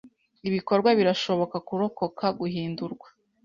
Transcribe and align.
ibikorwa 0.47 0.89
birashoboka 0.99 1.57
kurokoka 1.67 2.25
guhindurwa 2.39 3.07